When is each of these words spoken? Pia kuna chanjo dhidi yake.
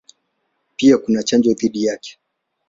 Pia 0.75 0.97
kuna 0.97 1.23
chanjo 1.23 1.53
dhidi 1.53 1.83
yake. 1.85 2.17